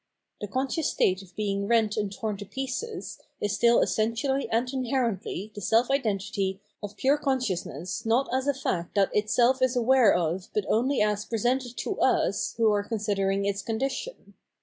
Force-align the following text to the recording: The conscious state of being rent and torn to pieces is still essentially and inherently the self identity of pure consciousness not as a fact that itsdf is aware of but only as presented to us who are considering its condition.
The 0.39 0.47
conscious 0.47 0.89
state 0.89 1.21
of 1.21 1.35
being 1.35 1.67
rent 1.67 1.95
and 1.95 2.11
torn 2.11 2.35
to 2.37 2.45
pieces 2.47 3.19
is 3.39 3.53
still 3.53 3.81
essentially 3.81 4.49
and 4.49 4.67
inherently 4.73 5.51
the 5.53 5.61
self 5.61 5.91
identity 5.91 6.59
of 6.81 6.97
pure 6.97 7.19
consciousness 7.19 8.03
not 8.03 8.27
as 8.33 8.47
a 8.47 8.53
fact 8.55 8.95
that 8.95 9.13
itsdf 9.13 9.61
is 9.61 9.75
aware 9.75 10.11
of 10.11 10.47
but 10.55 10.65
only 10.67 11.03
as 11.03 11.25
presented 11.25 11.77
to 11.77 11.99
us 12.01 12.55
who 12.57 12.71
are 12.73 12.83
considering 12.83 13.45
its 13.45 13.61
condition. 13.61 14.33